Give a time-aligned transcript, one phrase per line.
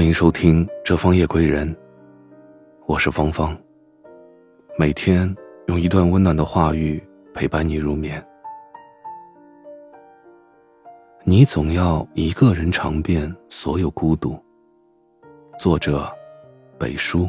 [0.00, 1.70] 欢迎收听《这方夜归人》，
[2.86, 3.54] 我是芳芳。
[4.78, 5.36] 每天
[5.66, 8.26] 用一段温暖的话语陪伴你入眠。
[11.22, 14.42] 你总要一个人尝遍所有孤独。
[15.58, 16.10] 作者：
[16.78, 17.28] 北叔。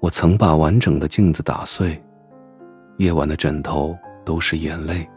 [0.00, 1.96] 我曾把完整的镜子打碎，
[2.96, 5.08] 夜晚的枕头都是眼泪。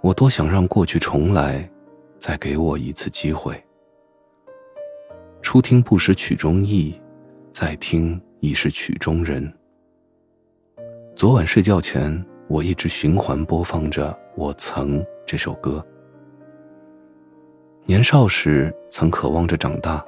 [0.00, 1.70] 我多想让过去重来，
[2.18, 3.54] 再给我一次机会。
[5.48, 6.94] 初听不识曲中意，
[7.50, 9.50] 再听已是曲中人。
[11.16, 15.82] 昨晚睡觉前，我一直循环播放着《我曾》这首歌。
[17.86, 20.04] 年少时曾渴望着长大，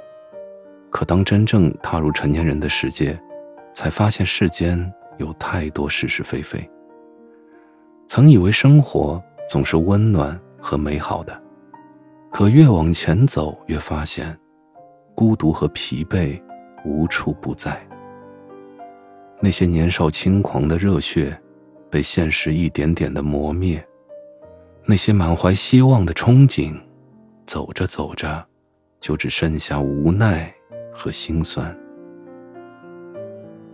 [0.90, 3.18] 可当真正踏入成年人的世界。
[3.72, 6.70] 才发现世间有太多是是非非。
[8.06, 9.18] 曾以为生活
[9.48, 11.42] 总是温暖和美好的，
[12.30, 14.38] 可越往前走，越发现
[15.20, 16.40] 孤独和疲惫
[16.82, 17.78] 无处不在。
[19.38, 21.38] 那些年少轻狂的热血，
[21.90, 23.78] 被现实一点点的磨灭；
[24.86, 26.74] 那些满怀希望的憧憬，
[27.44, 28.42] 走着走着，
[28.98, 30.50] 就只剩下无奈
[30.90, 31.78] 和心酸。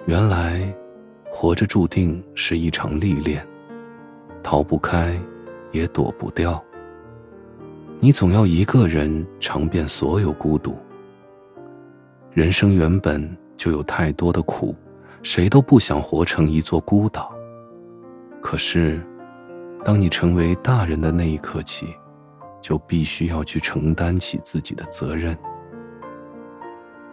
[0.06, 0.60] 原来，
[1.30, 3.46] 活着注定是一场历练，
[4.42, 5.16] 逃不开，
[5.70, 6.60] 也躲不掉。
[8.00, 10.76] 你总要一个人尝遍所有孤独。
[12.36, 14.76] 人生原本就有太多的苦，
[15.22, 17.34] 谁都不想活成一座孤岛。
[18.42, 19.00] 可是，
[19.82, 21.86] 当你成为大人的那一刻起，
[22.60, 25.34] 就必须要去承担起自己的责任。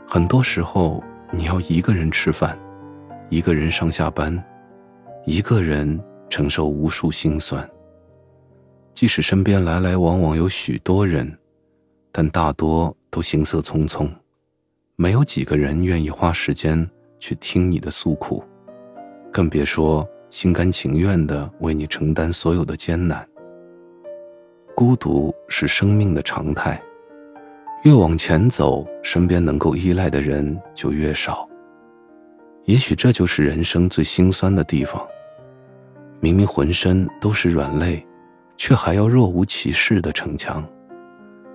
[0.06, 1.02] 很多时候，
[1.32, 2.60] 你要一个人吃饭。
[3.30, 4.44] 一个人上下班，
[5.26, 5.98] 一个人
[6.30, 7.66] 承受无数心酸。
[8.94, 11.40] 即使身边来来往往有许多人，
[12.12, 14.12] 但大多都行色匆匆，
[14.96, 16.88] 没有几个人愿意花时间
[17.20, 18.44] 去听你的诉苦，
[19.32, 23.28] 更别说心甘情愿的为你承担所有的艰难。
[24.76, 26.80] 孤独是生命的常态，
[27.84, 31.50] 越往前走，身边能够依赖的人就越少。
[32.66, 35.04] 也许这就是人生最心酸的地方。
[36.20, 38.06] 明明浑身都是软肋，
[38.58, 40.64] 却还要若无其事的逞强；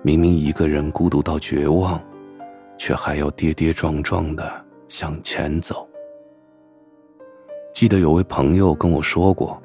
[0.01, 1.99] 明明一个人孤独到绝望，
[2.79, 4.51] 却还要跌跌撞撞的
[4.87, 5.87] 向前走。
[7.71, 9.61] 记得有位朋友跟我说过，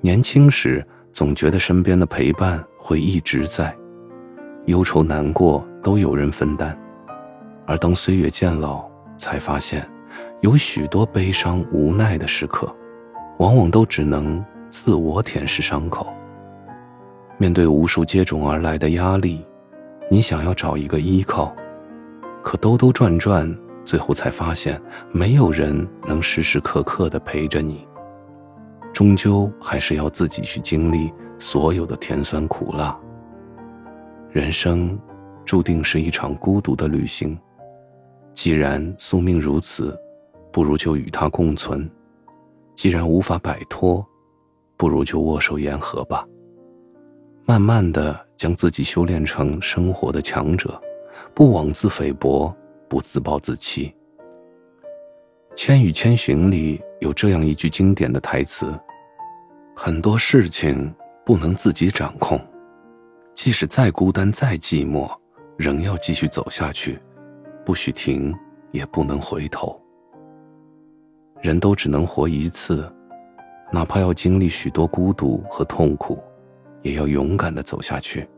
[0.00, 3.72] 年轻时总觉得身边的陪伴会一直在，
[4.66, 6.76] 忧愁难过都有人分担，
[7.66, 8.84] 而当岁月渐老，
[9.16, 9.88] 才发现。
[10.40, 12.72] 有许多悲伤、无奈的时刻，
[13.38, 16.06] 往往都只能自我舔舐伤口。
[17.38, 19.44] 面对无数接踵而来的压力，
[20.10, 21.54] 你想要找一个依靠，
[22.42, 27.86] 可兜兜转转，最后才发现没有人能时时刻刻的陪着你。
[28.92, 32.98] 终究还是要自己去经历所有的甜酸苦辣。
[34.30, 34.98] 人生
[35.44, 37.38] 注定是一场孤独的旅行，
[38.34, 39.96] 既然宿命如此。
[40.50, 41.88] 不如就与它共存，
[42.74, 44.04] 既然无法摆脱，
[44.78, 46.24] 不如就握手言和吧。
[47.44, 50.80] 慢慢的将自己修炼成生活的强者，
[51.34, 52.54] 不妄自菲薄，
[52.88, 53.94] 不自暴自弃。
[55.54, 58.72] 《千与千寻》里有这样一句经典的台词：
[59.74, 62.40] 很多事情不能自己掌控，
[63.34, 65.10] 即使再孤单再寂寞，
[65.56, 66.98] 仍要继续走下去，
[67.64, 68.34] 不许停，
[68.70, 69.80] 也不能回头。
[71.40, 72.92] 人都只能活一次，
[73.72, 76.18] 哪怕要经历许多孤独和痛苦，
[76.82, 78.28] 也要勇敢的走下去。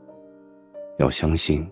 [0.99, 1.67] 要相信，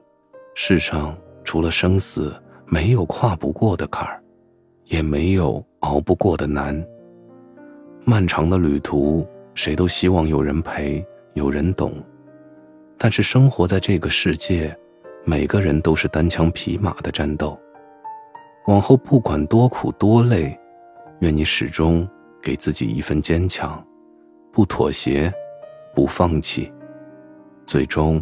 [0.60, 2.34] 世上除了生死，
[2.66, 4.20] 没有跨不过的坎儿，
[4.86, 6.84] 也没有熬不过的难。
[8.04, 9.24] 漫长的旅途，
[9.54, 11.94] 谁都希望有人陪，有人懂。
[12.99, 14.76] 但是生活在这个世界，
[15.25, 17.56] 每个人都是单枪匹马的战斗。
[18.66, 20.58] 往后不管多苦多累。
[21.20, 22.06] 愿你始终
[22.43, 23.81] 给自己一份坚强，
[24.52, 25.32] 不妥协，
[25.94, 26.72] 不放弃，
[27.64, 28.20] 最终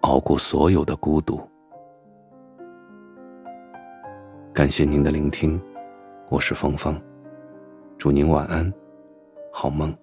[0.00, 1.38] 熬过所有的孤独。
[4.52, 5.60] 感谢您的聆听，
[6.28, 7.00] 我是芳芳，
[7.96, 8.70] 祝您晚安，
[9.52, 9.96] 好梦。